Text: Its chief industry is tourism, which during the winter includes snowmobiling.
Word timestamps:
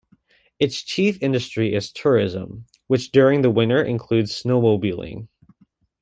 Its 0.57 0.81
chief 0.81 1.21
industry 1.21 1.75
is 1.75 1.91
tourism, 1.91 2.65
which 2.87 3.11
during 3.11 3.43
the 3.43 3.51
winter 3.51 3.83
includes 3.83 4.31
snowmobiling. 4.31 5.27